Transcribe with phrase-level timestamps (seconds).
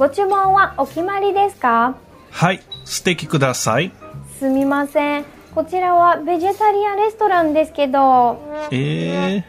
[0.00, 1.94] ご注文はお決まりですか？
[2.30, 3.92] はい、ステください。
[4.38, 5.26] すみません。
[5.54, 8.40] こちらはベジタリアンレストランですけど。
[8.70, 9.44] え、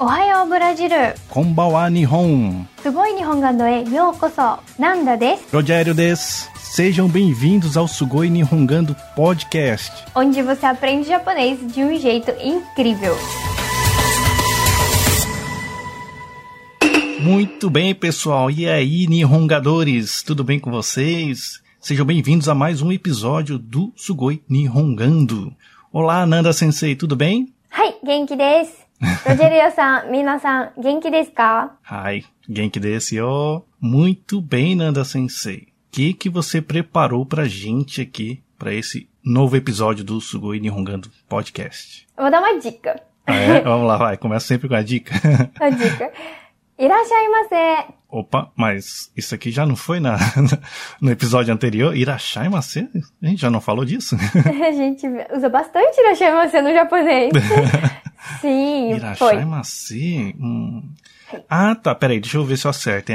[0.00, 1.14] おはよう、ブラジル。
[1.30, 2.68] こんばんは、日本。
[2.82, 4.58] すごい日本画の絵、ようこそ。
[4.80, 6.50] なんだですロジャエルです。
[6.56, 13.14] Sejam bem-vindos ao Sugoi Nihongando Podcast, onde você aprende japonês de um jeito incrível.
[17.22, 18.50] Muito bem, pessoal.
[18.50, 21.62] E aí, Nihongadores, tudo bem com vocês?
[21.78, 25.54] Sejam bem-vindos a mais um episódio do Sugoi Nihongando.
[25.92, 27.54] Olá, Nanda Sensei, tudo bem?
[27.72, 28.72] Hi, genki desu.
[29.24, 31.78] Rogério-san, minasan, genki desu ka?
[31.88, 33.62] Hi, genki desu yo.
[33.80, 35.58] Muito bem, Nanda Sensei.
[35.58, 41.08] O que, que você preparou pra gente aqui, para esse novo episódio do Sugoi Nihongando
[41.28, 42.04] Podcast?
[42.18, 43.00] Vou dar uma dica.
[43.24, 43.60] Ah, é?
[43.62, 44.16] Vamos lá, vai.
[44.16, 45.14] Começa sempre com a dica.
[45.60, 46.10] a dica.
[46.82, 47.94] Irashaimase.
[48.10, 50.18] Opa, mas isso aqui já não foi na,
[51.00, 51.96] no episódio anterior?
[51.96, 52.88] Irashaimase?
[53.22, 54.16] A gente já não falou disso?
[54.44, 57.32] a gente usa bastante Irashaimase no japonês.
[58.40, 60.34] Sim, Irashaimase?
[60.40, 60.90] Hum.
[61.48, 63.12] Ah, tá, peraí, deixa eu ver se eu acerto.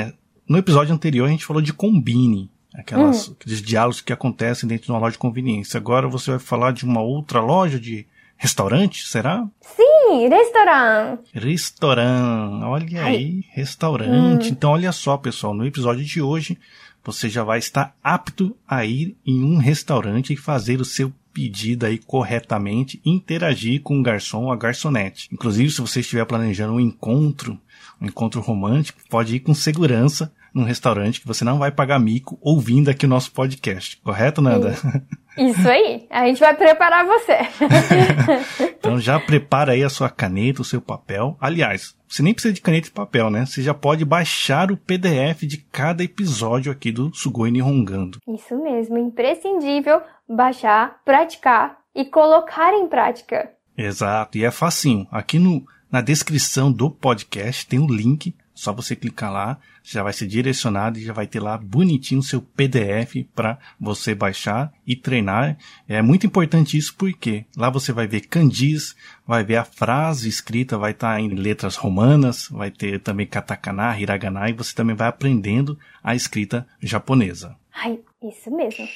[0.48, 2.50] No episódio anterior a gente falou de combine.
[2.74, 3.28] Aquelas.
[3.28, 3.36] Hum.
[3.38, 5.78] Aqueles diálogos que acontecem dentro de uma loja de conveniência.
[5.78, 8.08] Agora você vai falar de uma outra loja de
[8.38, 9.48] restaurante, será?
[9.62, 11.30] Sim, restaurante.
[11.34, 12.64] Restaurante.
[12.64, 14.50] Olha aí, restaurante.
[14.52, 16.58] Então, olha só, pessoal, no episódio de hoje,
[17.04, 21.86] você já vai estar apto a ir em um restaurante e fazer o seu pedido
[21.86, 25.30] aí corretamente, interagir com o garçom ou a garçonete.
[25.32, 27.60] Inclusive, se você estiver planejando um encontro,
[28.02, 32.40] um encontro romântico, pode ir com segurança num restaurante que você não vai pagar mico
[32.42, 33.98] ouvindo aqui o nosso podcast.
[34.04, 34.76] Correto, Nanda?
[35.38, 36.08] Isso aí.
[36.10, 37.38] A gente vai preparar você.
[38.78, 41.36] Então já prepara aí a sua caneta, o seu papel.
[41.42, 43.46] Aliás, você nem precisa de caneta e papel, né?
[43.46, 48.20] Você já pode baixar o PDF de cada episódio aqui do Sugoi Nihongando.
[48.28, 53.52] Isso mesmo, imprescindível baixar, praticar e colocar em prática.
[53.78, 55.08] Exato, e é facinho.
[55.12, 60.14] Aqui no, na descrição do podcast tem o link, só você clicar lá, já vai
[60.14, 64.96] ser direcionado e já vai ter lá bonitinho o seu PDF para você baixar e
[64.96, 65.58] treinar.
[65.88, 70.78] É muito importante isso porque lá você vai ver kanjis, vai ver a frase escrita,
[70.78, 75.78] vai estar em letras romanas, vai ter também katakana, hiragana e você também vai aprendendo
[76.04, 77.56] a escrita japonesa.
[77.78, 78.88] はい、isso mesmo.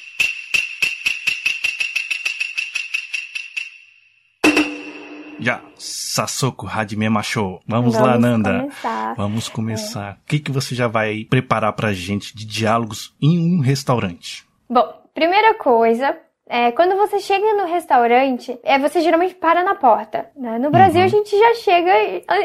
[5.42, 7.60] Já, Sasoku Hajimemashou.
[7.66, 8.58] Vamos, lá, Vamos Nanda.
[8.60, 9.14] começar.
[9.16, 10.12] Vamos começar.
[10.22, 14.44] O que, que você já vai preparar pra gente de diálogos em um restaurante?
[14.70, 16.16] Bom, primeira coisa,
[16.48, 20.26] é, quando você chega no restaurante, é, você geralmente para na porta.
[20.36, 20.58] né?
[20.58, 21.92] No Brasil a gente já chega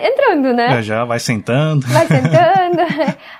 [0.03, 0.69] entrando, né?
[0.69, 1.85] Já já vai sentando.
[1.87, 2.81] vai sentando.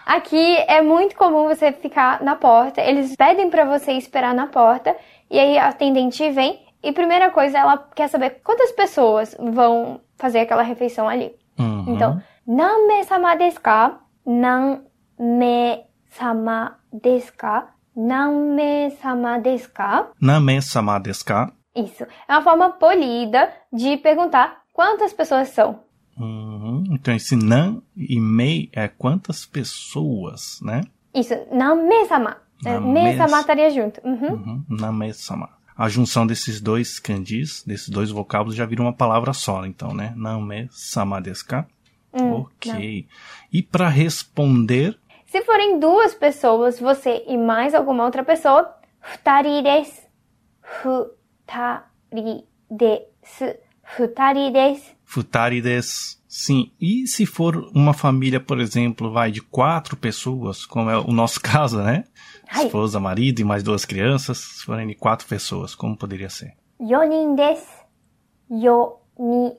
[0.06, 2.82] Aqui é muito comum você ficar na porta.
[2.82, 4.96] Eles pedem pra você esperar na porta
[5.30, 10.40] e aí a atendente vem e primeira coisa ela quer saber quantas pessoas vão fazer
[10.40, 11.36] aquela refeição ali.
[11.60, 11.86] Uhum.
[11.96, 14.00] Então, nanme sama desu ka?
[14.26, 17.74] Nanme sama desu ka?
[17.96, 20.12] Nanme sama desu ka?
[20.22, 21.52] Name-sama desu ka?
[21.76, 22.04] Isso.
[22.28, 25.80] É uma forma polida de perguntar quantas pessoas são.
[26.20, 26.84] Uhum.
[26.92, 30.82] Então esse nan e mei é quantas pessoas, né?
[31.14, 32.38] Isso, nanme-sama.
[32.66, 34.02] É, Nanme- Me-sama estaria junto.
[34.04, 34.30] Uhum.
[34.34, 34.66] Uhum.
[34.70, 35.50] Name-sama.
[35.78, 40.14] A junção desses dois kanjis, desses dois vocábulos, já vira uma palavra só, então, né?
[40.16, 41.68] Name-sama desu ka?
[42.14, 43.08] Hum, ok.
[43.54, 50.02] E para responder, Se forem duas pessoas, você e mais alguma outra pessoa, futari desu.
[50.82, 53.56] Futari desu.
[53.84, 54.86] Futari desu.
[55.06, 56.18] Futari desu.
[56.28, 56.72] Sim.
[56.80, 61.40] E se for uma família, por exemplo, vai de quatro pessoas, como é o nosso
[61.42, 62.04] caso, né?
[62.64, 66.54] esposa, marido e mais duas crianças, se forem de quatro pessoas, como poderia ser?
[66.80, 67.66] Yonin desu.
[68.50, 69.54] Yonin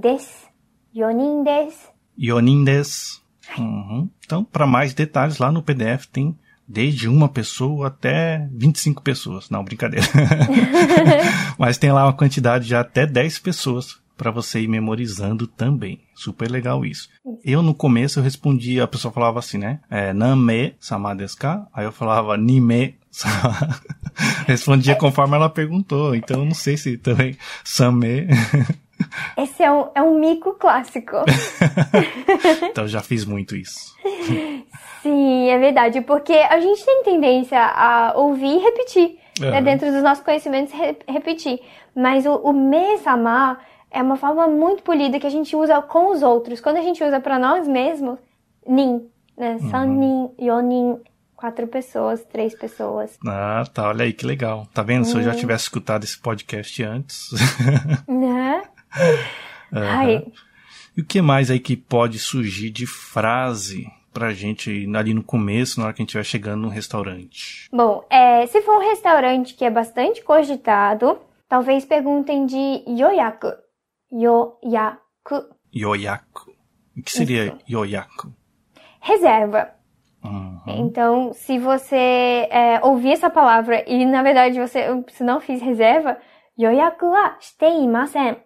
[0.00, 0.48] desu.
[0.94, 1.88] Yonin desu.
[2.18, 3.20] Yonin desu.
[3.58, 4.08] Uhum.
[4.24, 9.50] Então, para mais detalhes, lá no PDF tem desde uma pessoa até 25 pessoas.
[9.50, 10.06] Não, brincadeira.
[11.58, 15.98] Mas tem lá uma quantidade de até 10 pessoas para você ir memorizando também.
[16.14, 17.08] Super legal isso.
[17.42, 19.80] Eu no começo eu respondia, a pessoa falava assim, né?
[19.90, 21.66] É, Name sama desu ka?
[21.72, 22.96] Aí eu falava Nime.
[24.46, 26.14] Respondia conforme ela perguntou.
[26.14, 28.26] Então eu não sei se também Same.
[29.38, 31.16] Esse é um, é um mico clássico.
[32.70, 33.94] então eu já fiz muito isso.
[35.02, 39.62] Sim, é verdade, porque a gente tem tendência a ouvir e repetir, né, Aham.
[39.62, 41.58] dentro dos nossos conhecimentos, re- repetir.
[41.96, 43.58] Mas o, o me-sama
[43.90, 46.60] é uma forma muito polida que a gente usa com os outros.
[46.60, 48.18] Quando a gente usa para nós mesmos,
[48.66, 49.58] nin, né?
[49.60, 49.70] Uhum.
[49.70, 50.98] Sanin, yonin,
[51.36, 53.18] quatro pessoas, três pessoas.
[53.26, 53.88] Ah, tá.
[53.88, 54.66] Olha aí que legal.
[54.74, 55.04] Tá vendo?
[55.04, 55.24] Se eu Uhum.
[55.24, 57.30] já tivesse escutado esse podcast antes.
[58.06, 58.62] Né?
[59.72, 59.86] Aham.
[59.98, 60.26] Ai,
[60.96, 65.78] E o que mais aí que pode surgir de frase pra gente ali no começo,
[65.78, 67.68] na hora que a gente estiver chegando no restaurante?
[67.72, 71.16] Bom, é, se for um restaurante que é bastante cogitado,
[71.48, 73.52] talvez perguntem de yoyaku.
[74.12, 75.54] Yoyaku.
[75.74, 76.50] Yoyaku.
[76.96, 77.58] O que seria Isso.
[77.68, 78.32] yoyaku?
[79.00, 79.70] Reserva.
[80.22, 80.60] Uhum.
[80.66, 86.18] Então, se você é, ouvir essa palavra e na verdade você, você não fez reserva,
[86.58, 88.36] yoyaku wa shite imasen.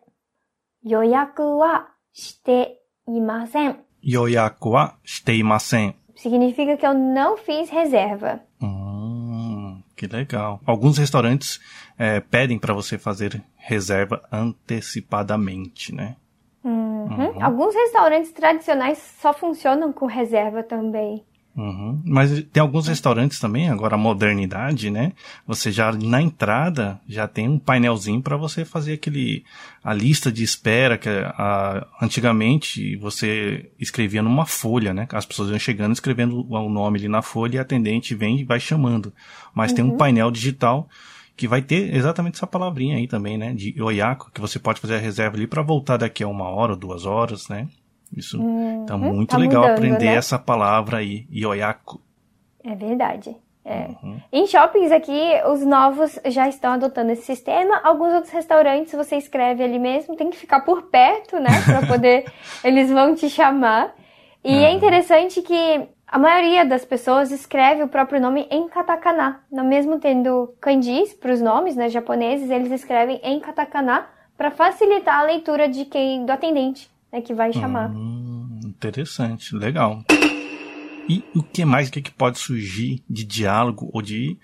[0.84, 2.78] Yoyaku wa shite
[3.08, 3.76] imasen.
[4.02, 5.94] Yoyaku wa shiteimasen.
[6.14, 8.40] Significa que eu não fiz reserva.
[9.96, 10.60] Que legal.
[10.66, 11.60] Alguns restaurantes
[11.98, 16.16] é, pedem pra você fazer reserva antecipadamente, né?
[16.64, 17.42] Uhum.
[17.42, 21.24] Alguns restaurantes tradicionais só funcionam com reserva também.
[21.56, 22.02] Uhum.
[22.04, 25.12] Mas tem alguns restaurantes também, agora a modernidade, né?
[25.46, 29.44] Você já na entrada já tem um painelzinho para você fazer aquele
[29.82, 35.06] a lista de espera que a, antigamente você escrevia numa folha, né?
[35.12, 38.44] As pessoas iam chegando escrevendo o nome ali na folha e a atendente vem e
[38.44, 39.12] vai chamando.
[39.54, 40.88] Mas tem um painel digital
[41.36, 43.54] que vai ter exatamente essa palavrinha aí também, né?
[43.54, 46.72] De Oyako, que você pode fazer a reserva ali para voltar daqui a uma hora
[46.72, 47.68] ou duas horas, né?
[48.16, 48.38] Isso
[48.86, 50.14] tá muito tá legal mudando, aprender né?
[50.16, 52.00] essa palavra aí, Yoyaku.
[52.64, 53.36] É verdade.
[53.64, 53.88] É.
[54.02, 54.20] Uhum.
[54.30, 57.80] Em shoppings aqui, os novos já estão adotando esse sistema.
[57.82, 61.48] Alguns outros restaurantes você escreve ali mesmo, tem que ficar por perto, né?
[61.64, 62.24] Pra poder.
[62.62, 63.94] eles vão te chamar.
[64.44, 64.76] E é Uhum.
[64.76, 69.40] interessante que a maioria das pessoas escreve o próprio nome em katakana.
[69.50, 74.06] Não mesmo tendo kanjis para os nomes, né, japoneses, eles escrevem em katakana
[74.36, 77.90] para facilitar a leitura de quem do atendente, né, que vai chamar.
[77.90, 80.02] Hum, interessante, legal.
[81.08, 84.36] E o que mais que, que pode surgir de diálogo ou de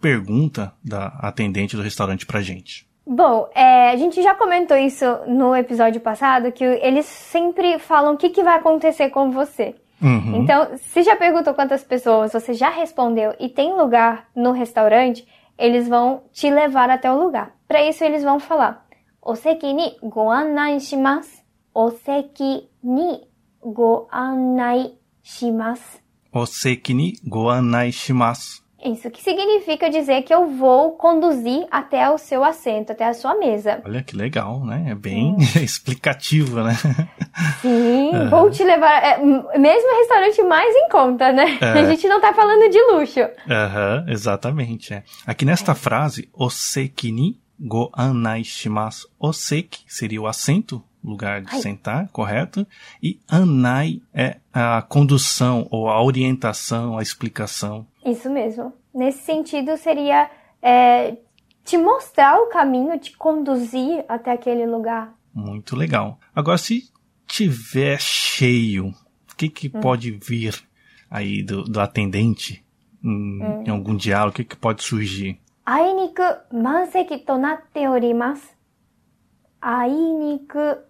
[0.00, 2.86] pergunta da atendente do restaurante pra gente?
[3.06, 8.16] Bom, é, a gente já comentou isso no episódio passado, que eles sempre falam o
[8.18, 9.74] que, que vai acontecer com você.
[10.02, 10.42] Uhum.
[10.42, 15.26] Então, se já perguntou quantas pessoas você já respondeu e tem lugar no restaurante,
[15.56, 17.54] eles vão te levar até o lugar.
[17.66, 18.86] Para isso, eles vão falar:
[19.22, 19.96] Oseki ni
[25.22, 25.98] shimasu.
[26.32, 28.62] Oseki ni go annai shimasu.
[28.62, 28.68] Ni.
[28.92, 33.34] Isso que significa dizer que eu vou conduzir até o seu assento, até a sua
[33.34, 33.82] mesa.
[33.84, 34.86] Olha que legal, né?
[34.90, 36.74] É bem explicativo, né?
[37.60, 39.02] Sim, vou te levar.
[39.02, 41.58] é, mesmo o restaurante mais em conta, né?
[41.60, 41.72] É.
[41.80, 43.20] A gente não tá falando de luxo.
[43.50, 44.94] Aham, exatamente.
[44.94, 45.02] É.
[45.26, 49.08] Aqui nesta frase, oseki ni go anai shimasu.
[49.18, 51.61] Oseki seria o assento, lugar de Ai.
[51.61, 52.65] sentar, correto?
[53.01, 57.85] E anai é a condução ou a orientação, a explicação.
[58.05, 58.73] Isso mesmo.
[58.93, 60.29] Nesse sentido, seria
[60.61, 61.17] é,
[61.63, 65.13] te mostrar o caminho, te conduzir até aquele lugar.
[65.33, 66.19] Muito legal.
[66.35, 66.89] Agora, se
[67.27, 68.93] tiver cheio,
[69.31, 70.55] o que, que pode vir
[71.09, 72.63] aí do, do atendente
[73.03, 74.31] em, em algum diálogo?
[74.31, 75.39] O que, que pode surgir?
[75.65, 78.57] あいにく満席となっております。
[79.61, 80.85] あいにく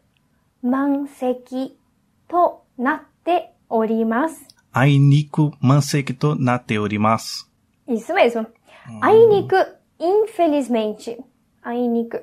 [0.67, 1.77] 満席
[2.27, 4.45] となっております。
[4.74, 7.48] Ainiku manseki to nateorimasu.
[7.88, 8.45] Isso mesmo.
[9.01, 9.55] Ainiku,
[10.00, 11.17] infelizmente.
[11.63, 12.17] Ainiku.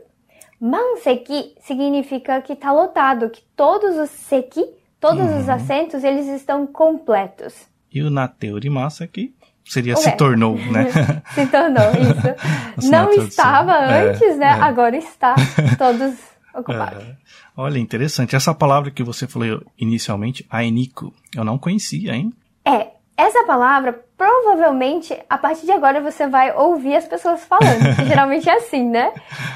[0.61, 4.63] Manseki significa que está lotado, que todos os seki,
[5.01, 7.55] todos os assentos, eles estão completos.
[7.93, 9.35] E o nateorimasu aqui
[9.65, 10.01] seria Ué.
[10.03, 10.91] se tornou, né?
[11.35, 12.29] Se tornou isso.
[12.77, 13.25] Assim, Não na tradução.
[13.29, 14.47] estava É, antes, né?
[14.47, 14.51] é.
[14.51, 15.35] Agora está.
[15.79, 16.15] Todos
[16.56, 17.16] Aham.
[17.58, 18.36] Olha, interessante.
[18.36, 22.34] Essa palavra que você falou inicialmente, ainiku, eu não conhecia, hein?
[22.64, 27.82] É, essa palavra, provavelmente, a partir de agora você vai ouvir as pessoas falando.
[28.06, 29.14] geralmente é assim, né?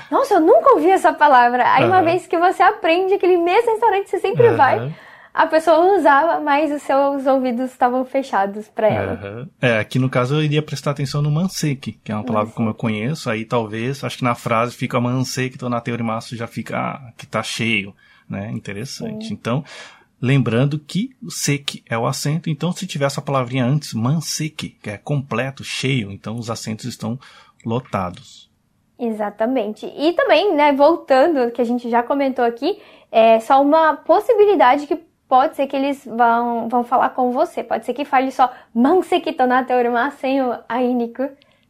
[0.09, 1.71] Nossa, eu nunca ouvi essa palavra.
[1.73, 2.05] Aí uma Aham.
[2.05, 4.93] vez que você aprende aquele mesmo restaurante, você sempre vai.
[5.33, 9.13] A pessoa usava, mas os seus ouvidos estavam fechados pra ela.
[9.13, 9.49] Aham.
[9.61, 12.69] É, aqui no caso eu iria prestar atenção no manseki, que é uma palavra como
[12.69, 16.77] eu conheço, aí talvez, acho que na frase fica manseki, então na teorimaço já fica
[16.77, 17.93] ah, que tá cheio,
[18.27, 18.51] né?
[18.51, 19.31] Interessante.
[19.31, 19.63] Então,
[20.21, 24.89] lembrando que o seki é o acento, então se tiver essa palavrinha antes, manseki, que
[24.89, 27.19] é completo, cheio, então os acentos estão
[27.63, 28.49] lotados.
[28.97, 29.85] Exatamente.
[29.85, 32.77] E também, né, voltando, que a gente já comentou aqui,
[33.09, 37.63] é só uma possibilidade que pode ser que eles vão, vão falar com você.
[37.63, 38.51] Pode ser que fale só
[40.41, 41.29] o Ainiku.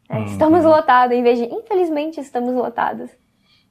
[0.09, 0.25] né?
[0.25, 3.11] Estamos lotados, em vez de infelizmente estamos lotados.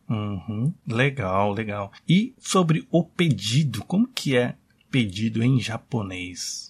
[0.08, 0.72] Uhum.
[0.86, 1.90] Legal, legal.
[2.08, 4.54] E sobre o pedido, como que é
[4.90, 6.67] pedido em japonês?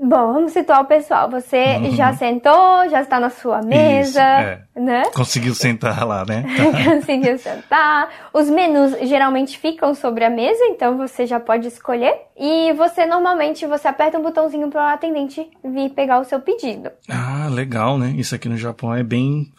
[0.00, 1.28] Bom, vamos situar o pessoal.
[1.28, 1.90] Você uhum.
[1.90, 4.64] já sentou, já está na sua mesa, Isso, é.
[4.76, 5.02] né?
[5.12, 6.44] Conseguiu sentar lá, né?
[6.84, 8.08] Conseguiu sentar.
[8.32, 12.14] Os menus geralmente ficam sobre a mesa, então você já pode escolher.
[12.36, 16.90] E você normalmente você aperta um botãozinho para o atendente vir pegar o seu pedido.
[17.08, 18.14] Ah, legal, né?
[18.16, 19.52] Isso aqui no Japão é bem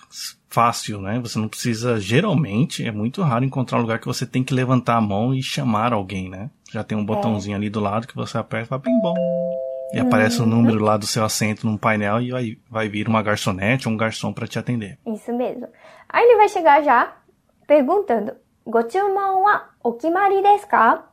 [0.47, 1.19] fácil, né?
[1.19, 4.95] Você não precisa, geralmente, é muito raro encontrar um lugar que você tem que levantar
[4.95, 6.49] a mão e chamar alguém, né?
[6.71, 7.57] Já tem um botãozinho é.
[7.57, 9.15] ali do lado que você aperta e fala, bem bom.
[9.91, 13.07] E aparece o um número lá do seu assento num painel e vai, vai vir
[13.07, 14.99] uma garçonete ou um garçom para te atender.
[15.05, 15.67] Isso mesmo.
[16.07, 17.13] Aí ele vai chegar já
[17.67, 18.33] perguntando:
[18.65, 21.05] Gochumon wa okimari desu ka?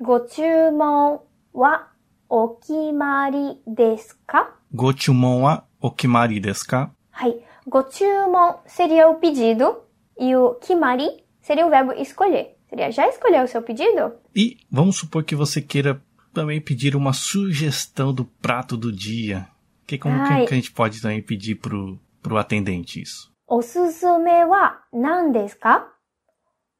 [0.00, 1.18] Gochumon
[1.52, 1.88] wa
[2.28, 4.54] okimari desu ka?
[4.72, 6.90] Gochumon wa okimari desu ka?
[7.10, 7.42] Hai.
[7.66, 9.76] Gochumon seria o pedido
[10.18, 12.56] e o kimari seria o verbo escolher.
[12.70, 14.12] Seria já escolher o seu pedido?
[14.34, 16.00] E vamos supor que você queira
[16.32, 19.48] também pedir uma sugestão do prato do dia.
[19.86, 23.30] Que como que, que, a gente pode também pedir pro, pro atendente isso?
[23.48, 25.88] O susume wa nan desu ka?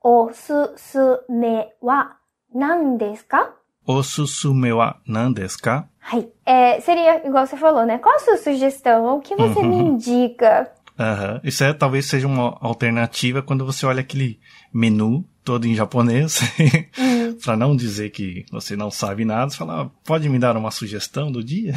[0.02, 2.16] O susume wa
[2.54, 3.52] nan desu ka?
[3.84, 5.88] O susume wa nan desu ka?
[6.46, 7.98] É, seria igual você falou, né?
[7.98, 9.16] Qual a sua sugestão?
[9.16, 9.68] O que você uhum.
[9.68, 10.72] me indica?
[10.98, 11.40] Uhum.
[11.42, 14.38] Isso é, talvez seja uma alternativa quando você olha aquele
[14.72, 16.40] menu todo em japonês,
[16.98, 17.38] uhum.
[17.42, 20.70] para não dizer que você não sabe nada, você fala, ah, pode me dar uma
[20.70, 21.72] sugestão do dia?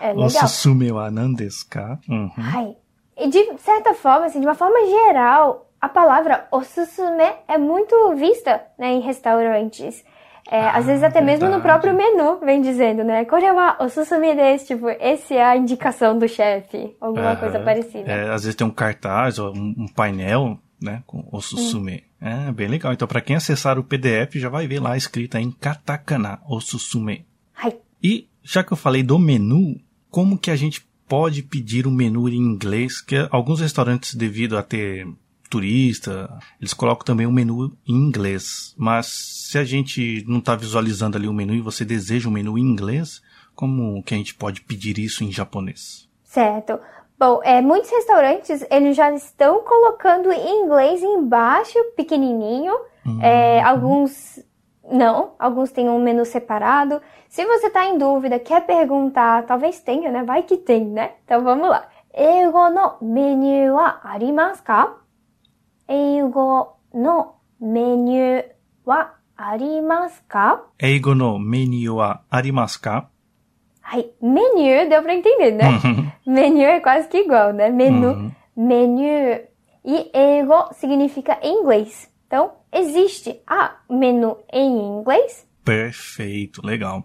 [0.00, 0.26] É legal.
[0.26, 1.98] Osusume wa nan desu ka?
[2.08, 2.76] Uhum.
[3.16, 8.62] E de certa forma, assim, de uma forma geral, a palavra osusume é muito vista
[8.78, 10.04] né, em restaurantes.
[10.50, 11.40] É, ah, às vezes até verdade.
[11.40, 13.24] mesmo no próprio menu vem dizendo, né?
[13.24, 18.10] Korewa osusume desu, tipo, esse é a indicação do chefe, alguma coisa parecida.
[18.10, 22.04] É, às vezes tem um cartaz ou um, painel, né, com osusume.
[22.20, 22.26] Hum.
[22.26, 22.92] É, bem legal.
[22.92, 27.24] Então, para quem acessar o PDF, já vai ver lá escrita em katakana osusume.
[27.54, 27.76] Hai.
[28.02, 32.28] E, já que eu falei do menu, como que a gente pode pedir um menu
[32.28, 33.00] em inglês?
[33.00, 35.06] Que alguns restaurantes, devido a ter
[35.48, 38.74] turista, eles colocam também o um menu em inglês.
[38.76, 39.06] Mas
[39.50, 42.62] se a gente não está visualizando ali o menu e você deseja um menu em
[42.62, 43.20] inglês,
[43.54, 46.08] como que a gente pode pedir isso em japonês?
[46.24, 46.80] Certo.
[47.22, 52.74] Bom, é, muitos restaurantes eles já estão colocando em inglês embaixo, pequenininho.
[53.22, 53.68] É, uhum.
[53.68, 54.40] alguns
[54.90, 57.00] não, alguns têm um menu separado.
[57.28, 60.24] Se você está em dúvida, quer perguntar, talvez tenha, né?
[60.24, 61.12] Vai que tem, né?
[61.24, 61.86] Então vamos lá.
[62.12, 64.96] Eigo no menu wa arimasu ka?
[66.92, 68.42] No menu
[68.84, 70.60] wa arimasu ka?
[71.14, 73.11] No menu wa arimasu ka?
[73.92, 75.68] Ai, menu deu para entender, né?
[75.68, 76.10] Uhum.
[76.34, 77.68] menu é quase que igual, né?
[77.68, 78.08] Menu.
[78.08, 78.32] Uhum.
[78.56, 79.42] Menu.
[79.84, 82.08] E ego significa em inglês.
[82.26, 85.46] Então, existe a menu em inglês.
[85.62, 87.04] Perfeito, legal.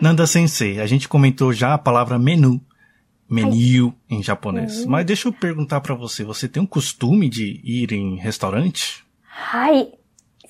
[0.00, 2.60] Nanda Sensei, a gente comentou já a palavra menu,
[3.30, 4.82] menu em japonês.
[4.82, 4.90] Uhum.
[4.90, 9.04] Mas deixa eu perguntar para você, você tem um costume de ir em restaurante?
[9.52, 9.88] Ai,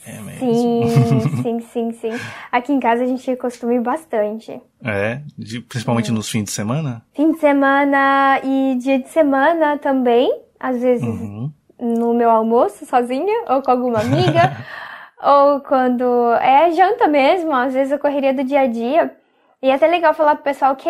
[0.07, 0.52] é mesmo?
[0.52, 2.11] Sim, sim, sim, sim.
[2.50, 4.61] Aqui em casa a gente costuma bastante.
[4.83, 7.05] É, de, principalmente nos fins de semana?
[7.12, 10.43] Fim de semana e dia de semana também.
[10.59, 11.52] Às vezes uhum.
[11.78, 14.57] no meu almoço sozinha ou com alguma amiga.
[15.23, 19.17] ou quando é janta mesmo, às vezes a correria do dia a dia.
[19.61, 20.88] E é até legal falar pro pessoal que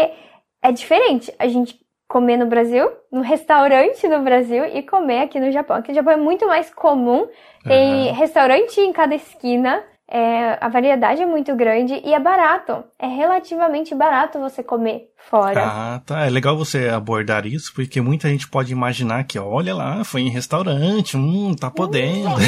[0.63, 5.53] é diferente a gente comer no Brasil, no restaurante no Brasil e comer aqui no
[5.53, 5.77] Japão.
[5.77, 7.29] Aqui no Japão é muito mais comum,
[7.63, 8.15] tem uhum.
[8.15, 12.83] restaurante em cada esquina, é, a variedade é muito grande e é barato.
[12.99, 15.63] É relativamente barato você comer fora.
[15.63, 16.25] Ah, tá.
[16.25, 20.31] É legal você abordar isso, porque muita gente pode imaginar que, olha lá, foi em
[20.31, 22.31] restaurante, hum, tá podendo.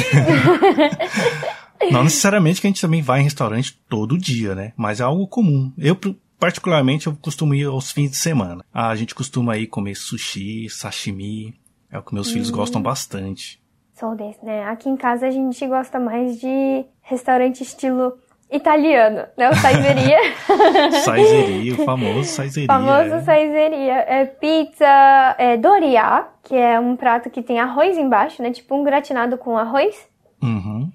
[1.91, 4.73] Não necessariamente que a gente também vai em restaurante todo dia, né?
[4.75, 5.71] Mas é algo comum.
[5.77, 5.97] Eu,
[6.41, 8.65] particularmente eu costumo ir aos fins de semana.
[8.73, 11.53] Ah, a gente costuma ir comer sushi, sashimi,
[11.91, 13.61] é o que meus filhos gostam bastante.
[13.93, 14.63] Sou desse, né?
[14.63, 18.17] Aqui em casa a gente gosta mais de restaurante estilo
[18.51, 19.51] italiano, né?
[19.51, 20.17] O saizeria.
[21.05, 22.67] saizeria, o famoso saizeria.
[22.67, 23.21] famoso é.
[23.21, 23.93] saizeria.
[24.07, 28.49] É pizza é, doria, que é um prato que tem arroz embaixo, né?
[28.49, 29.95] Tipo um gratinado com arroz.
[30.41, 30.91] Uhum.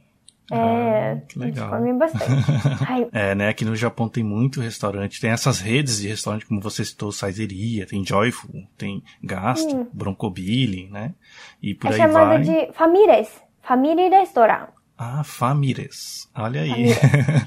[0.51, 1.71] É, ah, legal.
[1.71, 2.31] come bastante.
[3.13, 3.49] é, né?
[3.49, 5.21] Aqui no Japão tem muito restaurante.
[5.21, 9.87] Tem essas redes de restaurante, como você citou, Saizeria, tem Joyful, tem Gasto, hum.
[9.93, 11.15] Broncobili, né?
[11.61, 12.41] E por é aí chamada vai.
[12.43, 13.47] de Famires.
[13.63, 14.69] Family Restaurant.
[14.97, 16.31] Ah, Famires.
[16.37, 16.95] Olha aí.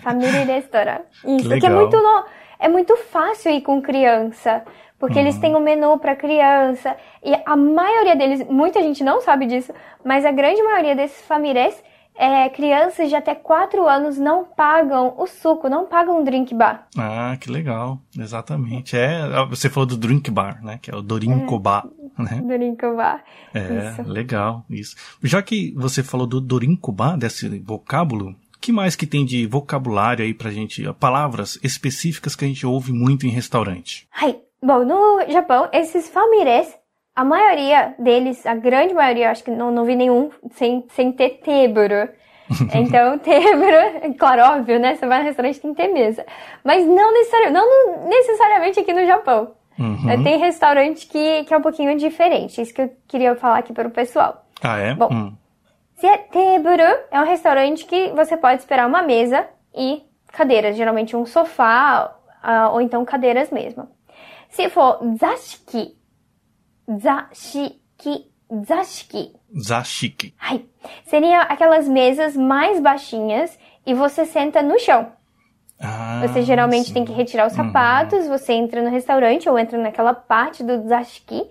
[0.03, 1.01] Family Restaurant.
[1.25, 2.25] Isso, que, que é muito, no...
[2.59, 4.63] é muito fácil ir com criança.
[4.99, 6.95] Porque eles têm um menu para criança.
[7.23, 11.81] E a maioria deles, muita gente não sabe disso, mas a grande maioria desses famílias,
[12.19, 16.87] é, crianças de até 4 anos não pagam o suco, não pagam o drink bar.
[16.97, 17.97] Ah, que legal.
[18.17, 18.97] Exatamente.
[18.97, 20.77] É, você falou do drink bar, né?
[20.81, 21.87] Que é o Dorinco Bar.
[22.17, 22.41] Né?
[22.43, 23.23] Dorinco bar.
[23.53, 24.03] É, Isso.
[24.11, 24.95] legal, isso.
[25.23, 30.25] Já que você falou do Dorinco Bar, desse vocábulo, que mais que tem de vocabulário
[30.25, 34.05] aí pra gente, palavras específicas que a gente ouve muito em restaurante?
[34.11, 34.37] はい。
[34.61, 36.67] Bom, no Japão, esses famílias,
[37.19, 41.41] a maioria deles, a grande maioria, acho que não, não vi nenhum sem, sem ter
[41.43, 42.07] teburo.
[42.73, 44.95] Então, teburo, claro, óbvio, né?
[44.95, 46.25] Você vai no restaurante tem que ter mesa.
[46.63, 49.51] Mas não necessariamente, não necessariamente aqui no Japão.
[49.77, 50.23] Uhum.
[50.23, 52.59] Tem restaurante que, que é um pouquinho diferente.
[52.59, 54.45] Isso que eu queria falar aqui para o pessoal.
[54.63, 54.95] Ah, é?
[54.95, 55.09] Bom.
[55.11, 55.33] Hum.
[55.97, 56.25] Se é
[57.11, 59.45] é um restaurante que você pode esperar uma mesa
[59.75, 63.87] e cadeiras, geralmente um sofá ah, ou então cadeiras mesmo.
[64.49, 65.98] Se for zashiki,
[66.97, 68.25] zashiki,
[68.65, 70.33] zashiki, Zashiki.
[70.39, 70.65] ai,
[71.05, 75.11] seria aquelas mesas mais baixinhas e você senta no chão.
[75.81, 76.93] Ah, Você geralmente sim.
[76.93, 81.41] tem que retirar os sapatos, você entra no restaurante ou entra naquela parte do zashiki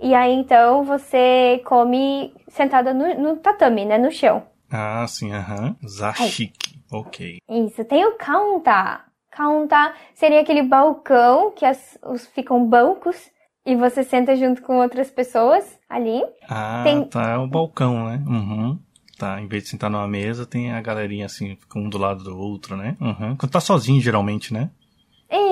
[0.00, 4.44] e aí então você come sentada no, no tatame, né, no chão.
[4.70, 5.76] Ah, sim, aham.
[5.86, 6.80] Zashiki.
[6.92, 7.38] Ok.
[7.50, 9.00] Isso, tem o counter.
[9.36, 13.30] Counter seria aquele balcão que as, os, ficam bancos
[13.64, 16.22] e você senta junto com outras pessoas ali.
[16.48, 17.30] Ah, Tem- tá.
[17.30, 18.22] É o balcão, né?
[18.26, 18.78] Uhum.
[19.18, 22.36] Tá, em vez de sentar numa mesa, tem a galerinha assim, um do lado do
[22.36, 22.96] outro, né?
[23.00, 23.36] Uhum.
[23.36, 24.70] Quando tá sozinho, geralmente, né?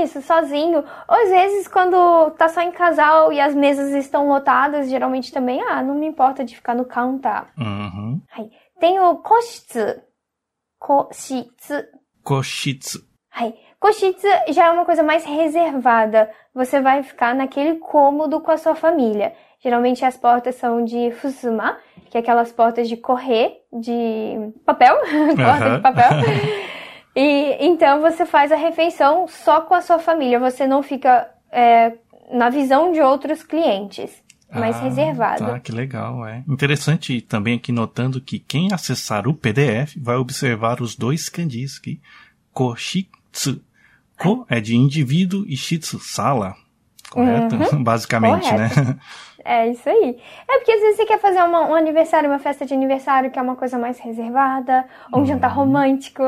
[0.03, 0.79] Isso, sozinho.
[1.09, 5.63] Ou às vezes quando tá só em casal e as mesas estão lotadas, geralmente também,
[5.63, 7.45] ah, não me importa de ficar no counter.
[7.57, 8.21] Uhum.
[8.31, 8.51] Hai.
[8.79, 9.79] Tem o koshitsu.
[10.79, 11.75] Koshitsu.
[12.23, 12.99] Koshitsu.
[13.31, 13.55] Hai.
[13.81, 16.31] Koshitsu já é uma coisa mais reservada.
[16.55, 19.33] Você vai ficar naquele cômodo com a sua família.
[19.63, 21.79] Geralmente as portas são de fusuma,
[22.11, 24.97] que é aquelas portas de correr, de papel,
[25.35, 25.77] porta Aham.
[25.77, 26.11] de papel.
[27.17, 30.39] E então você faz a refeição só com a sua família.
[30.39, 31.95] Você não fica é,
[32.33, 35.45] na visão de outros clientes, mais Ah, reservado.
[35.45, 36.45] Tá, que legal, é.
[36.49, 42.01] Interessante também aqui notando que quem acessar o PDF vai observar os dois kanjis aqui.
[42.53, 43.61] Koshitsu.
[44.21, 46.55] Ko é de indivíduo e shitsu, sala.
[47.11, 47.57] Correto?
[47.83, 48.69] Basicamente, né?
[49.45, 50.17] É isso aí.
[50.49, 53.39] É porque às vezes você quer fazer uma- um aniversário, uma festa de aniversário, que
[53.39, 56.23] é uma coisa mais reservada, ou um jantar romântico.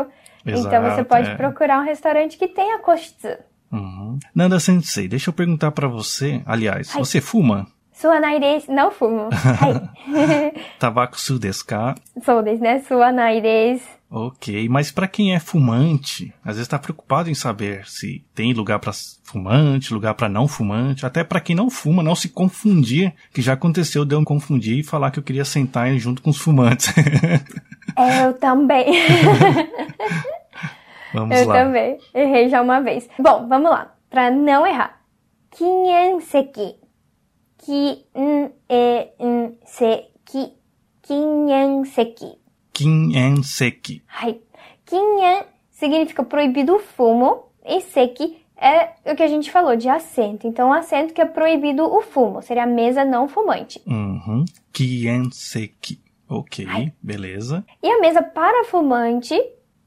[0.45, 0.87] então você Uhum.
[0.87, 1.35] Exato, pode é.
[1.37, 3.29] procurar um restaurante que tenha koshitsu.
[3.71, 4.19] Uhum.
[4.35, 6.43] Nanda Sensei, deixa eu perguntar pra você.
[6.45, 6.99] Aliás, Ai.
[6.99, 7.67] você fuma?
[7.93, 8.73] Suanai desu.
[8.73, 9.29] Não fumo.
[10.79, 11.95] Tabaco su desu ka?
[12.25, 12.81] Sou desu, né?
[12.81, 13.85] Suanai desu.
[14.15, 18.79] Ok, mas pra quem é fumante, às vezes tá preocupado em saber se tem lugar
[18.79, 18.93] pra
[19.25, 23.55] fumante, lugar pra não fumante, até pra quem não fuma, não se confundir, que já
[23.55, 26.93] aconteceu de eu me confundir e falar que eu queria sentar junto com os fumantes.
[28.23, 28.87] Eu também.
[31.13, 31.55] Vamos Eu lá.
[31.55, 31.99] também.
[32.15, 33.09] Errei já uma vez.
[33.19, 33.95] Bom, vamos lá.
[34.09, 35.03] Pra não errar.
[35.51, 36.77] Kinyenseki.
[41.03, 42.42] Kinyenseki.
[42.73, 44.01] Kinyenseki.
[44.01, 44.03] Kinenseki.
[44.07, 44.41] Hai.
[45.71, 50.47] Significa proibido o fumo e seki é o que a gente falou de assento.
[50.47, 52.41] Então, assento que é proibido o fumo.
[52.41, 53.83] Seria a mesa não fumante.
[53.87, 54.45] Uhum.
[54.73, 56.01] Kienseki.
[56.29, 56.93] Ok, Ai.
[57.03, 57.65] beleza.
[57.83, 59.35] E a mesa para fumante,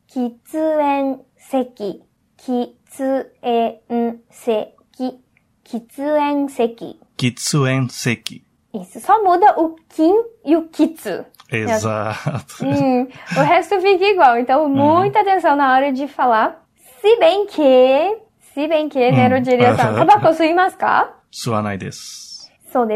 [0.08, 2.02] kitsuen-seki.
[2.38, 5.20] Kitsuen-seki.
[5.64, 7.00] Kitsuen-seki.
[7.18, 8.45] Kitsuen-seki.
[8.82, 11.26] Isso, só muda o kin e o kitsu.
[11.52, 12.56] Exato.
[12.66, 13.08] Hum,
[13.38, 16.64] o resto fica igual, então muita atenção na hora de falar.
[17.02, 18.18] Se bem que,
[18.54, 20.06] se bem que, né, diria assim, aham.
[20.06, 21.14] tabako suimasu ka?
[21.32, 22.26] Suanai desu.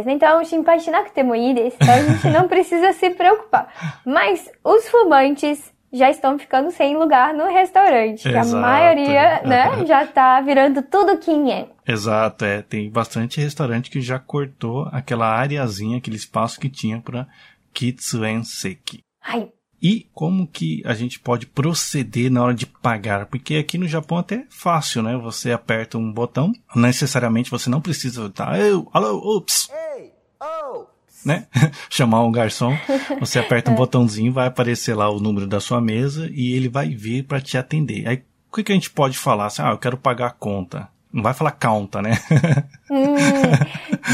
[0.08, 1.78] Então, shinpai shinakute mo ii desu.
[1.82, 3.72] Então, a gente não precisa se preocupar.
[4.06, 8.24] Mas os fumantes já estão ficando sem lugar no restaurante.
[8.30, 11.70] que a maioria, né, já tá virando tudo quinhen.
[11.88, 12.62] Exato, é.
[12.62, 17.28] Tem bastante restaurante que já cortou aquela areazinha, aquele espaço que tinha para
[17.74, 19.00] Kitsuen-seki.
[19.24, 19.50] Ai,
[19.82, 23.26] E como que a gente pode proceder na hora de pagar?
[23.28, 25.16] Porque aqui no Japão até é fácil, né?
[25.18, 30.12] Você aperta um botão, necessariamente você não precisa estar, eu, alô, ups, Hey!
[30.42, 30.99] Oh!
[31.26, 31.48] né?
[31.90, 32.78] Chamar um garçom,
[33.20, 33.78] você aperta um é.
[33.78, 37.58] botãozinho, vai aparecer lá o número da sua mesa e ele vai vir para te
[37.58, 38.08] atender.
[38.08, 39.46] Aí o que, que a gente pode falar?
[39.46, 40.90] Assim, ah, eu quero pagar a conta.
[41.12, 42.12] Não vai falar conta, né?
[42.90, 43.16] hum,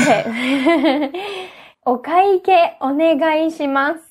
[0.09, 1.11] é.
[1.85, 4.03] o kaike onegai shimasu.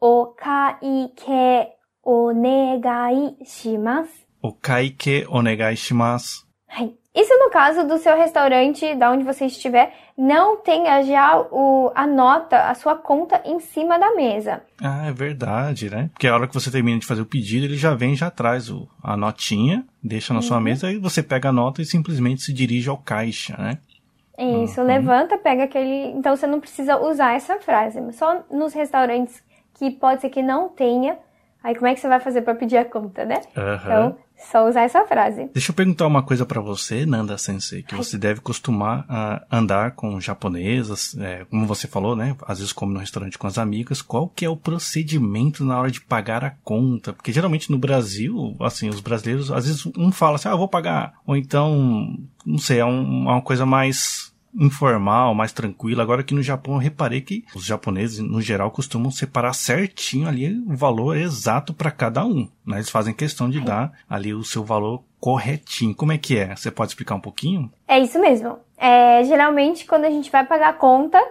[0.00, 1.68] O kaike
[2.02, 4.22] onegai shimasu.
[4.42, 6.46] O kaike onegai shimasu.
[7.14, 12.06] Isso no caso do seu restaurante, da onde você estiver, não tenha já o, a
[12.06, 14.62] nota, a sua conta em cima da mesa.
[14.82, 16.08] Ah, é verdade, né?
[16.14, 18.70] Porque a hora que você termina de fazer o pedido, ele já vem, já traz
[18.70, 20.46] o, a notinha, deixa na uhum.
[20.46, 23.78] sua mesa, aí você pega a nota e simplesmente se dirige ao caixa, né?
[24.38, 24.86] Isso, uhum.
[24.86, 26.12] levanta, pega aquele.
[26.16, 28.00] Então você não precisa usar essa frase.
[28.12, 29.42] Só nos restaurantes
[29.74, 31.18] que pode ser que não tenha.
[31.62, 33.40] Aí como é que você vai fazer para pedir a conta, né?
[33.56, 33.74] Uhum.
[33.74, 34.16] Então,
[34.50, 35.48] só usar essa frase.
[35.52, 38.02] Deixa eu perguntar uma coisa para você, Nanda Sensei, que Ai.
[38.02, 42.36] você deve costumar uh, andar com japonesas, é, como você falou, né?
[42.46, 44.02] Às vezes come no restaurante com as amigas.
[44.02, 47.12] Qual que é o procedimento na hora de pagar a conta?
[47.12, 50.68] Porque geralmente no Brasil, assim, os brasileiros, às vezes um fala assim, ah, eu vou
[50.68, 51.14] pagar.
[51.26, 56.02] Ou então, não sei, é um, uma coisa mais informal, mais tranquila.
[56.02, 60.58] Agora aqui no Japão eu reparei que os japoneses, no geral, costumam separar certinho ali
[60.66, 62.48] o valor exato para cada um.
[62.66, 62.76] Né?
[62.76, 65.94] Eles fazem questão de dar ali o seu valor corretinho.
[65.94, 66.54] Como é que é?
[66.54, 67.70] Você pode explicar um pouquinho?
[67.86, 68.58] É isso mesmo.
[68.76, 71.22] É, geralmente, quando a gente vai pagar a conta,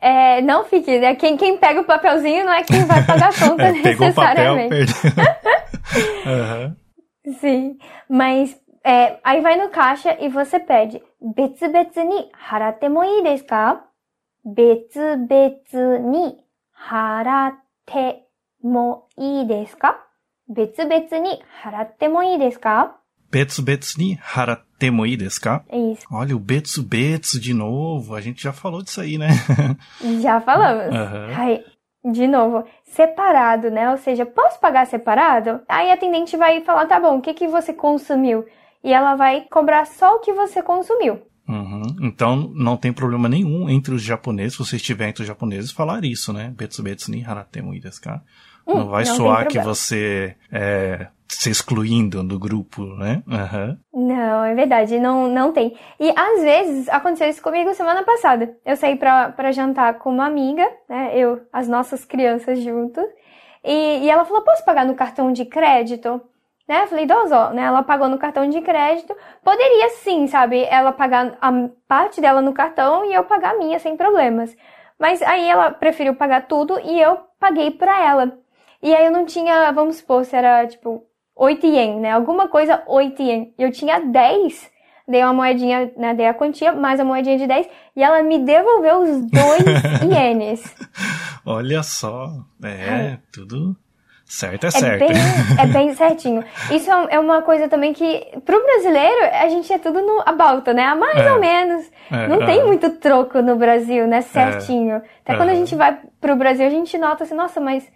[0.00, 1.14] é, não fique, né?
[1.14, 4.92] Quem, quem pega o papelzinho não é quem vai pagar a conta é, necessariamente.
[4.92, 5.44] Pegou o papel,
[6.26, 6.76] uhum.
[7.40, 8.54] Sim, mas
[8.86, 13.46] é, aí vai no caixa e você pede betsu betsu ni harate mo ii desu
[13.46, 13.82] ka?
[14.44, 16.36] Betsu betsu ni
[16.70, 18.26] harate
[18.62, 19.96] mo ii desu ka?
[20.46, 22.94] Betsu betsu ni harate mo ii desu ka?
[23.32, 25.64] Betsu betsu ni harate mo ii desu ka?
[25.72, 26.06] Isso.
[26.12, 28.14] Olha, o betsu betsu de novo.
[28.14, 29.28] A gente já falou disso aí, né?
[30.20, 30.94] já falamos.
[30.94, 31.40] Uhum.
[31.40, 31.64] Aí,
[32.12, 33.90] de novo, separado, né?
[33.90, 35.62] Ou seja, posso pagar separado?
[35.66, 38.44] Aí a atendente vai falar, tá bom, o que, que você consumiu?
[38.84, 41.22] E ela vai cobrar só o que você consumiu.
[41.48, 41.82] Uhum.
[42.00, 46.04] Então não tem problema nenhum entre os japoneses, se você estiver entre os japoneses, falar
[46.04, 46.52] isso, né?
[46.56, 48.22] Betsu betsu ni haratemu desu ka?
[48.66, 53.22] Hum, não vai não soar que você é se excluindo do grupo, né?
[53.26, 54.06] Uhum.
[54.08, 55.76] Não, é verdade, não, não tem.
[55.98, 58.56] E às vezes aconteceu isso comigo semana passada.
[58.64, 61.12] Eu saí pra, pra jantar com uma amiga, né?
[61.16, 63.04] Eu, as nossas crianças juntos.
[63.64, 66.20] E, e ela falou: posso pagar no cartão de crédito?
[66.68, 66.86] Né?
[66.86, 67.62] Falei, Dozó, né?
[67.62, 69.14] Ela pagou no cartão de crédito.
[69.42, 70.64] Poderia sim, sabe?
[70.64, 71.52] Ela pagar a
[71.86, 74.56] parte dela no cartão e eu pagar a minha sem problemas.
[74.98, 78.38] Mas aí ela preferiu pagar tudo e eu paguei pra ela.
[78.82, 81.04] E aí eu não tinha, vamos supor, se era tipo
[81.36, 82.12] 8 ien, né?
[82.12, 83.54] Alguma coisa 8 ien.
[83.58, 84.72] Eu tinha 10.
[85.06, 86.14] Dei uma moedinha, né?
[86.14, 87.68] Dei a quantia, mais a moedinha de 10.
[87.94, 89.64] E ela me devolveu os dois
[90.10, 90.74] ienes.
[91.44, 92.30] Olha só.
[92.62, 93.76] É, tudo
[94.34, 94.98] Certo é, é certo.
[94.98, 95.10] Bem,
[95.62, 96.42] é bem certinho.
[96.72, 100.74] Isso é, é uma coisa também que, pro brasileiro, a gente é tudo no abalta,
[100.74, 100.82] né?
[100.82, 101.32] A mais é.
[101.32, 101.88] ou menos.
[102.10, 104.22] É, não tem muito troco no Brasil, né?
[104.22, 105.00] Certinho.
[105.24, 107.88] Até quando a gente vai pro Brasil, a gente nota assim, nossa, mas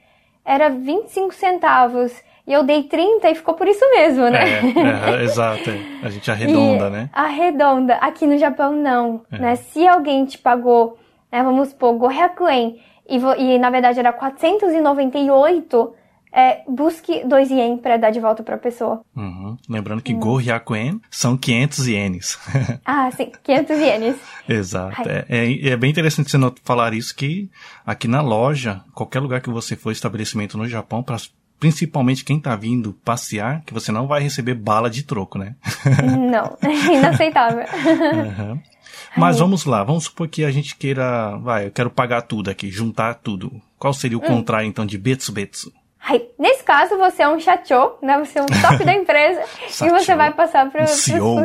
[0.44, 2.12] era 25 centavos.
[2.46, 4.44] E eu dei 30 e ficou por isso mesmo, né?
[5.18, 5.70] É, exato.
[6.05, 7.11] A gente arredonda, e né?
[7.12, 7.94] Arredonda.
[7.96, 9.22] Aqui no Japão, não.
[9.29, 9.57] Né?
[9.57, 10.96] Se alguém te pagou,
[11.33, 15.94] né, vamos supor, Gohyaku-en, e, e na verdade era 498
[16.33, 19.01] é, busque dois ien para dar de volta para a pessoa.
[19.17, 19.57] Uhum.
[19.69, 20.21] Lembrando que hum.
[20.21, 22.38] Goryakuen são 500 ienes.
[22.85, 24.17] ah, sim, 500 ienes.
[24.49, 25.09] Exato.
[25.09, 27.51] É, é, é, bem interessante você falar isso que
[27.87, 31.17] aqui na loja, qualquer lugar que você for, estabelecimento no Japão, para
[31.59, 35.57] principalmente quem tá vindo passear, que você não vai receber bala de troco, né?
[36.31, 36.57] não,
[36.93, 37.64] inaceitável.
[37.64, 38.61] Uhum.
[39.17, 42.71] Mas vamos lá, vamos supor que a gente queira, vai, eu quero pagar tudo aqui,
[42.71, 43.61] juntar tudo.
[43.79, 44.27] Qual seria o hum.
[44.27, 45.73] contrário então de betsu betsu?
[46.39, 48.19] Nesse caso, você é um chacho, né?
[48.19, 49.43] Você é um top da empresa
[49.85, 51.37] e você vai passar para o CEO.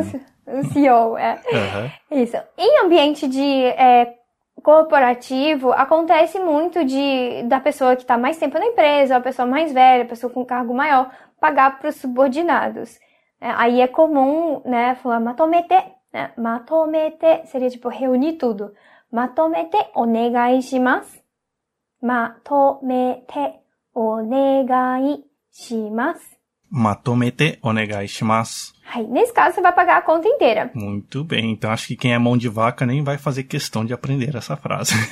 [0.46, 1.40] O CEO, é.
[1.52, 2.20] Uhum.
[2.22, 2.36] Isso.
[2.56, 4.14] Em ambiente de é,
[4.62, 9.72] corporativo, acontece muito de da pessoa que está mais tempo na empresa, a pessoa mais
[9.72, 12.98] velha, a pessoa com cargo maior, pagar para os subordinados.
[13.40, 15.74] É, aí é comum, né, falar matomete,
[16.12, 16.32] né?
[16.36, 18.72] Matomete seria tipo reunir tudo.
[19.10, 21.22] Matomete onegai shimasu.
[22.00, 26.39] Matomete お願いします。
[26.71, 28.73] Matomete onegai shimasu.
[29.09, 30.71] Nesse caso, você vai pagar a conta inteira.
[30.73, 31.51] Muito bem.
[31.51, 34.55] Então, acho que quem é mão de vaca nem vai fazer questão de aprender essa
[34.55, 34.93] frase.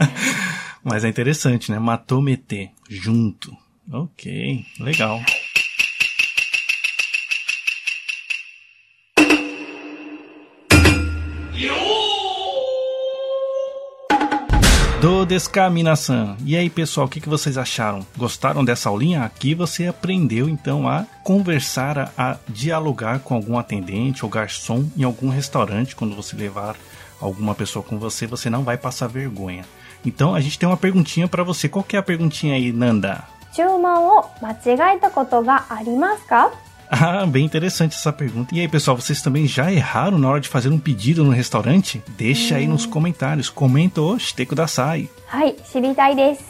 [0.83, 1.79] Mas é interessante, né?
[1.79, 3.55] Matomete, junto.
[3.91, 5.19] Ok, legal.
[15.01, 16.35] どうですか、minasan?
[16.43, 18.05] E aí, pessoal, o que, que vocês acharam?
[18.17, 19.23] Gostaram dessa aulinha?
[19.23, 25.03] Aqui você aprendeu, então, a conversar, a, a dialogar com algum atendente ou garçom em
[25.03, 25.95] algum restaurante.
[25.95, 26.75] Quando você levar
[27.19, 29.65] alguma pessoa com você, você não vai passar vergonha.
[30.05, 31.69] Então, a gente tem uma perguntinha para você.
[31.69, 33.23] Qual que é a perguntinha aí, Nanda?
[33.55, 36.51] 注文を間違えたことがありますか
[36.90, 38.52] ah, bem interessante essa pergunta.
[38.52, 42.02] E aí, pessoal, vocês também já erraram na hora de fazer um pedido no restaurante?
[42.18, 42.58] Deixa hum.
[42.58, 43.48] aí nos comentários.
[43.48, 45.08] Comenta o Shiteku Dasai.
[45.32, 46.40] Ai, shiritai desu.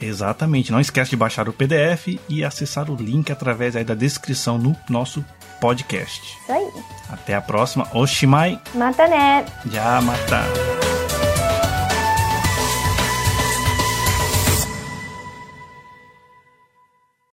[0.00, 0.70] Exatamente.
[0.70, 4.76] Não esquece de baixar o PDF e acessar o link através aí da descrição no
[4.88, 5.24] nosso
[5.60, 6.22] podcast.
[6.42, 6.68] Isso aí.
[7.10, 7.88] Até a próxima.
[7.92, 8.60] Oshimai.
[8.74, 9.44] Mata né.
[9.66, 10.87] Já mata.